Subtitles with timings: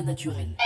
[0.00, 0.56] naturel.